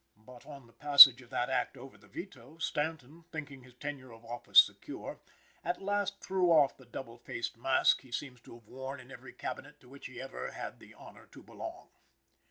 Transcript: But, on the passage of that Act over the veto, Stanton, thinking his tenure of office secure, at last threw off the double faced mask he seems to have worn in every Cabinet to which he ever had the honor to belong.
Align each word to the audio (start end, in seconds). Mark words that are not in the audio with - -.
But, 0.17 0.47
on 0.47 0.65
the 0.65 0.73
passage 0.73 1.21
of 1.21 1.29
that 1.29 1.47
Act 1.51 1.77
over 1.77 1.95
the 1.95 2.07
veto, 2.07 2.57
Stanton, 2.57 3.25
thinking 3.31 3.61
his 3.61 3.75
tenure 3.75 4.11
of 4.11 4.25
office 4.25 4.57
secure, 4.65 5.19
at 5.63 5.79
last 5.79 6.23
threw 6.23 6.49
off 6.49 6.75
the 6.75 6.87
double 6.87 7.19
faced 7.19 7.55
mask 7.55 8.01
he 8.01 8.11
seems 8.11 8.41
to 8.41 8.55
have 8.55 8.67
worn 8.67 8.99
in 8.99 9.11
every 9.11 9.33
Cabinet 9.33 9.79
to 9.79 9.87
which 9.89 10.07
he 10.07 10.19
ever 10.19 10.53
had 10.53 10.79
the 10.79 10.95
honor 10.95 11.27
to 11.27 11.43
belong. 11.43 11.89